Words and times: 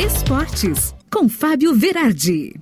Esportes, 0.00 0.94
com 1.10 1.26
Fábio 1.26 1.74
Verardi. 1.74 2.54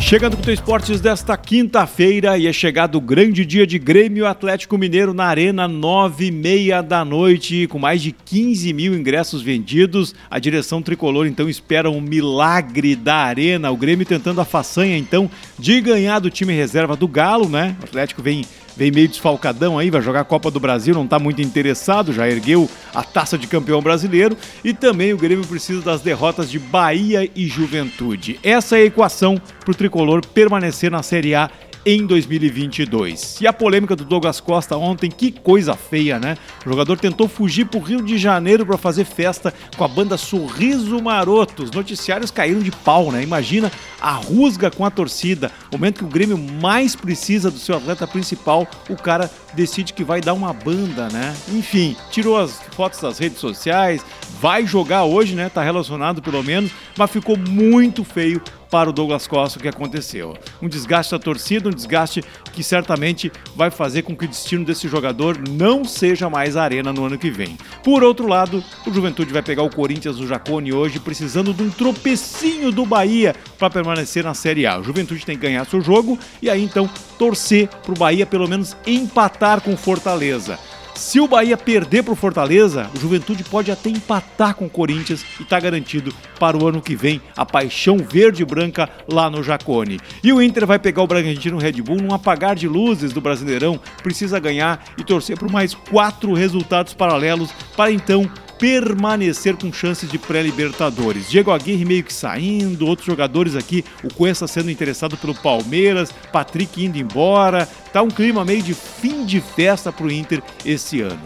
Chegando 0.00 0.36
com 0.36 0.50
o 0.50 0.52
Esportes 0.52 1.00
desta 1.00 1.36
quinta-feira 1.36 2.36
e 2.36 2.48
é 2.48 2.52
chegado 2.52 2.96
o 2.96 3.00
grande 3.00 3.46
dia 3.46 3.64
de 3.64 3.78
Grêmio 3.78 4.26
Atlético 4.26 4.76
Mineiro 4.76 5.14
na 5.14 5.26
Arena, 5.26 5.68
nove 5.68 6.26
e 6.26 6.30
meia 6.32 6.82
da 6.82 7.04
noite, 7.04 7.68
com 7.68 7.78
mais 7.78 8.02
de 8.02 8.10
15 8.10 8.72
mil 8.72 8.94
ingressos 8.94 9.42
vendidos. 9.42 10.12
A 10.28 10.40
direção 10.40 10.82
tricolor 10.82 11.26
então 11.26 11.48
espera 11.48 11.88
um 11.88 12.00
milagre 12.00 12.96
da 12.96 13.16
Arena. 13.16 13.70
O 13.70 13.76
Grêmio 13.76 14.04
tentando 14.04 14.40
a 14.40 14.44
façanha 14.44 14.98
então 14.98 15.30
de 15.56 15.80
ganhar 15.80 16.18
do 16.18 16.30
time 16.30 16.52
reserva 16.52 16.96
do 16.96 17.06
Galo, 17.06 17.48
né? 17.48 17.76
O 17.80 17.84
Atlético 17.84 18.20
vem 18.20 18.44
vem 18.76 18.90
meio 18.90 19.08
desfalcadão 19.08 19.78
aí, 19.78 19.90
vai 19.90 20.02
jogar 20.02 20.20
a 20.20 20.24
Copa 20.24 20.50
do 20.50 20.60
Brasil, 20.60 20.94
não 20.94 21.04
está 21.04 21.18
muito 21.18 21.42
interessado, 21.42 22.12
já 22.12 22.28
ergueu 22.28 22.68
a 22.94 23.02
taça 23.02 23.36
de 23.36 23.46
campeão 23.46 23.80
brasileiro 23.80 24.36
e 24.64 24.72
também 24.72 25.12
o 25.12 25.18
Grêmio 25.18 25.46
precisa 25.46 25.80
das 25.80 26.00
derrotas 26.00 26.50
de 26.50 26.58
Bahia 26.58 27.28
e 27.34 27.46
Juventude. 27.46 28.38
Essa 28.42 28.78
é 28.78 28.82
a 28.82 28.84
equação 28.84 29.40
para 29.60 29.72
o 29.72 29.74
tricolor 29.74 30.24
permanecer 30.26 30.90
na 30.90 31.02
Série 31.02 31.34
A 31.34 31.50
em 31.84 32.06
2022. 32.06 33.40
E 33.40 33.46
a 33.46 33.52
polêmica 33.52 33.96
do 33.96 34.04
Douglas 34.04 34.40
Costa 34.40 34.76
ontem, 34.76 35.10
que 35.10 35.32
coisa 35.32 35.74
feia, 35.74 36.18
né? 36.18 36.36
O 36.64 36.70
jogador 36.70 36.98
tentou 36.98 37.28
fugir 37.28 37.66
para 37.66 37.78
o 37.78 37.82
Rio 37.82 38.02
de 38.02 38.18
Janeiro 38.18 38.64
para 38.64 38.76
fazer 38.76 39.04
festa 39.04 39.52
com 39.76 39.84
a 39.84 39.88
banda 39.88 40.16
Sorriso 40.16 41.00
Maroto. 41.02 41.64
Os 41.64 41.70
noticiários 41.70 42.30
caíram 42.30 42.60
de 42.60 42.70
pau, 42.70 43.10
né? 43.10 43.22
Imagina 43.22 43.70
a 44.00 44.12
rusga 44.12 44.70
com 44.70 44.84
a 44.84 44.90
torcida. 44.90 45.50
Momento 45.70 45.98
que 45.98 46.04
o 46.04 46.08
Grêmio 46.08 46.38
mais 46.38 46.94
precisa 46.94 47.50
do 47.50 47.58
seu 47.58 47.76
atleta 47.76 48.06
principal, 48.06 48.66
o 48.88 48.96
cara 48.96 49.30
decide 49.54 49.92
que 49.92 50.04
vai 50.04 50.20
dar 50.20 50.34
uma 50.34 50.52
banda, 50.52 51.08
né? 51.08 51.34
Enfim, 51.48 51.96
tirou 52.10 52.38
as 52.38 52.60
fotos 52.74 53.00
das 53.00 53.18
redes 53.18 53.38
sociais, 53.38 54.04
vai 54.40 54.66
jogar 54.66 55.04
hoje, 55.04 55.34
né? 55.34 55.48
Tá 55.48 55.62
relacionado 55.62 56.22
pelo 56.22 56.42
menos, 56.42 56.70
mas 56.96 57.10
ficou 57.10 57.36
muito 57.36 58.04
feio 58.04 58.40
para 58.72 58.88
o 58.88 58.92
Douglas 58.92 59.26
Costa 59.26 59.58
o 59.58 59.62
que 59.62 59.68
aconteceu. 59.68 60.34
Um 60.62 60.66
desgaste 60.66 61.12
da 61.12 61.18
torcida, 61.18 61.68
um 61.68 61.72
desgaste 61.72 62.24
que 62.54 62.64
certamente 62.64 63.30
vai 63.54 63.70
fazer 63.70 64.00
com 64.00 64.16
que 64.16 64.24
o 64.24 64.28
destino 64.28 64.64
desse 64.64 64.88
jogador 64.88 65.36
não 65.46 65.84
seja 65.84 66.30
mais 66.30 66.56
arena 66.56 66.90
no 66.90 67.04
ano 67.04 67.18
que 67.18 67.30
vem. 67.30 67.58
Por 67.84 68.02
outro 68.02 68.26
lado, 68.26 68.64
o 68.86 68.92
Juventude 68.92 69.30
vai 69.30 69.42
pegar 69.42 69.62
o 69.62 69.68
Corinthians 69.68 70.16
do 70.16 70.26
Jacone 70.26 70.72
hoje, 70.72 70.98
precisando 70.98 71.52
de 71.52 71.62
um 71.62 71.68
tropecinho 71.68 72.72
do 72.72 72.86
Bahia 72.86 73.36
para 73.58 73.68
permanecer 73.68 74.24
na 74.24 74.32
Série 74.32 74.66
A. 74.66 74.78
O 74.78 74.82
Juventude 74.82 75.26
tem 75.26 75.36
que 75.36 75.42
ganhar 75.42 75.66
seu 75.66 75.82
jogo 75.82 76.18
e 76.40 76.48
aí 76.48 76.64
então 76.64 76.88
torcer 77.18 77.68
para 77.68 77.92
o 77.92 77.98
Bahia 77.98 78.24
pelo 78.24 78.48
menos 78.48 78.74
empatar 78.86 79.60
com 79.60 79.76
Fortaleza. 79.76 80.58
Se 80.94 81.18
o 81.18 81.26
Bahia 81.26 81.56
perder 81.56 82.02
para 82.02 82.12
o 82.12 82.16
Fortaleza, 82.16 82.90
o 82.94 83.00
Juventude 83.00 83.42
pode 83.44 83.70
até 83.70 83.88
empatar 83.88 84.54
com 84.54 84.66
o 84.66 84.70
Corinthians 84.70 85.24
e 85.40 85.42
está 85.42 85.58
garantido 85.58 86.14
para 86.38 86.56
o 86.56 86.66
ano 86.66 86.82
que 86.82 86.94
vem 86.94 87.20
a 87.36 87.46
paixão 87.46 87.96
verde 87.96 88.42
e 88.42 88.46
branca 88.46 88.88
lá 89.08 89.30
no 89.30 89.42
Jacone. 89.42 89.98
E 90.22 90.32
o 90.32 90.40
Inter 90.40 90.66
vai 90.66 90.78
pegar 90.78 91.02
o 91.02 91.06
Bragantino 91.06 91.58
Red 91.58 91.80
Bull 91.82 91.96
num 91.96 92.14
apagar 92.14 92.54
de 92.54 92.68
luzes 92.68 93.12
do 93.12 93.20
Brasileirão, 93.20 93.80
precisa 94.02 94.38
ganhar 94.38 94.84
e 94.98 95.02
torcer 95.02 95.38
por 95.38 95.50
mais 95.50 95.74
quatro 95.74 96.34
resultados 96.34 96.94
paralelos 96.94 97.50
para 97.76 97.90
então 97.90 98.30
permanecer 98.62 99.56
com 99.56 99.72
chances 99.72 100.08
de 100.08 100.16
pré-libertadores. 100.16 101.28
Diego 101.28 101.50
Aguirre 101.50 101.84
meio 101.84 102.04
que 102.04 102.14
saindo, 102.14 102.86
outros 102.86 103.04
jogadores 103.04 103.56
aqui, 103.56 103.84
o 104.04 104.14
Cuesta 104.14 104.46
sendo 104.46 104.70
interessado 104.70 105.16
pelo 105.16 105.34
Palmeiras, 105.34 106.14
Patrick 106.32 106.84
indo 106.84 106.96
embora, 106.96 107.66
tá 107.92 108.00
um 108.02 108.08
clima 108.08 108.44
meio 108.44 108.62
de 108.62 108.72
fim 108.72 109.26
de 109.26 109.40
festa 109.40 109.90
para 109.90 110.06
o 110.06 110.12
Inter 110.12 110.40
esse 110.64 111.00
ano. 111.00 111.20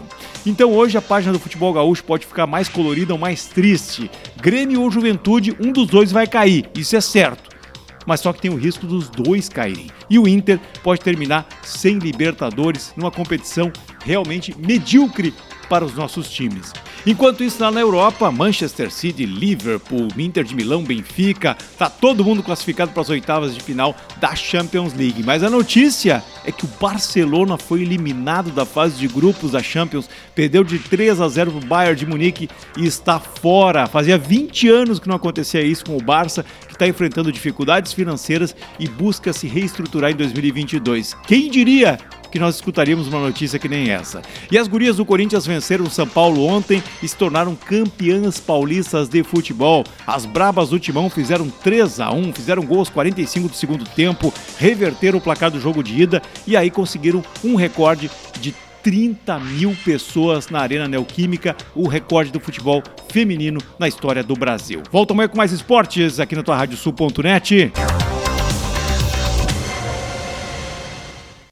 Então 0.47 0.73
hoje 0.73 0.97
a 0.97 1.01
página 1.01 1.31
do 1.31 1.37
Futebol 1.37 1.71
Gaúcho 1.71 2.03
pode 2.03 2.25
ficar 2.25 2.47
mais 2.47 2.67
colorida 2.67 3.13
ou 3.13 3.19
mais 3.19 3.45
triste. 3.45 4.09
Grêmio 4.41 4.81
ou 4.81 4.89
Juventude, 4.89 5.55
um 5.59 5.71
dos 5.71 5.85
dois 5.85 6.11
vai 6.11 6.25
cair, 6.25 6.67
isso 6.73 6.95
é 6.95 7.01
certo. 7.01 7.55
Mas 8.03 8.19
só 8.19 8.33
que 8.33 8.41
tem 8.41 8.49
o 8.49 8.57
risco 8.57 8.87
dos 8.87 9.09
dois 9.09 9.47
caírem. 9.47 9.91
E 10.09 10.17
o 10.17 10.27
Inter 10.27 10.59
pode 10.81 11.01
terminar 11.01 11.47
sem 11.61 11.99
Libertadores 11.99 12.93
numa 12.97 13.11
competição 13.11 13.71
realmente 14.03 14.55
medíocre 14.57 15.35
para 15.69 15.85
os 15.85 15.93
nossos 15.93 16.29
times. 16.29 16.73
Enquanto 17.05 17.43
isso, 17.43 17.61
lá 17.61 17.71
na 17.71 17.79
Europa, 17.79 18.31
Manchester 18.31 18.91
City, 18.91 19.25
Liverpool, 19.25 20.07
Inter 20.17 20.43
de 20.43 20.55
Milão, 20.55 20.83
Benfica, 20.83 21.55
tá 21.77 21.89
todo 21.89 22.23
mundo 22.23 22.43
classificado 22.43 22.91
para 22.91 23.01
as 23.01 23.09
oitavas 23.09 23.55
de 23.55 23.61
final 23.61 23.95
da 24.17 24.35
Champions 24.35 24.93
League. 24.93 25.23
Mas 25.23 25.43
a 25.43 25.49
notícia 25.49 26.23
é 26.43 26.51
que 26.51 26.65
o 26.65 26.69
Barcelona 26.79 27.57
foi 27.57 27.81
eliminado 27.81 28.51
da 28.51 28.65
fase 28.65 28.97
de 28.97 29.07
grupos 29.07 29.51
da 29.51 29.63
Champions, 29.63 30.09
perdeu 30.35 30.63
de 30.63 30.79
3 30.79 31.21
a 31.21 31.27
0 31.27 31.51
para 31.51 31.63
o 31.63 31.65
Bayern 31.65 31.97
de 31.97 32.05
Munique 32.05 32.49
e 32.77 32.85
está 32.85 33.19
fora. 33.19 33.87
Fazia 33.87 34.17
20 34.17 34.69
anos 34.69 34.99
que 34.99 35.07
não 35.07 35.15
acontecia 35.15 35.61
isso 35.61 35.85
com 35.85 35.95
o 35.95 36.01
Barça, 36.01 36.43
que 36.67 36.73
está 36.73 36.87
enfrentando 36.87 37.31
dificuldades 37.31 37.93
financeiras 37.93 38.55
e 38.79 38.87
busca 38.87 39.31
se 39.33 39.47
reestruturar 39.47 40.11
em 40.11 40.15
2022. 40.15 41.15
Quem 41.25 41.49
diria 41.49 41.97
que 42.31 42.39
nós 42.39 42.55
escutaríamos 42.55 43.07
uma 43.07 43.19
notícia 43.19 43.59
que 43.59 43.67
nem 43.67 43.89
essa. 43.89 44.21
E 44.51 44.57
as 44.57 44.67
gurias 44.67 44.97
do 44.97 45.05
Corinthians 45.05 45.45
venceram 45.45 45.85
o 45.85 45.89
São 45.89 46.07
Paulo 46.07 46.45
ontem 46.45 46.83
e 47.01 47.07
se 47.07 47.15
tornaram 47.15 47.55
campeãs 47.55 48.39
paulistas 48.39 49.09
de 49.09 49.23
futebol. 49.23 49.83
As 50.05 50.25
brabas 50.25 50.69
do 50.69 50.79
Timão 50.79 51.09
fizeram 51.09 51.49
3 51.49 51.99
a 51.99 52.11
1 52.11 52.33
fizeram 52.33 52.63
gols 52.63 52.89
45 52.89 53.49
do 53.49 53.55
segundo 53.55 53.85
tempo, 53.85 54.33
reverteram 54.57 55.17
o 55.17 55.21
placar 55.21 55.51
do 55.51 55.59
jogo 55.59 55.83
de 55.83 56.01
ida 56.01 56.21
e 56.45 56.55
aí 56.55 56.69
conseguiram 56.69 57.23
um 57.43 57.55
recorde 57.55 58.09
de 58.39 58.53
30 58.83 59.39
mil 59.39 59.75
pessoas 59.83 60.49
na 60.49 60.59
Arena 60.59 60.87
Neoquímica, 60.87 61.55
o 61.75 61.87
recorde 61.87 62.31
do 62.31 62.39
futebol 62.39 62.81
feminino 63.09 63.59
na 63.77 63.87
história 63.87 64.23
do 64.23 64.33
Brasil. 64.33 64.81
Volta 64.89 65.13
amanhã 65.13 65.27
com 65.27 65.35
mais 65.35 65.51
esportes 65.51 66.19
aqui 66.21 66.35
na 66.35 66.43
tua 66.43 66.55
Rádio 66.55 66.77
Sul.net. 66.77 67.73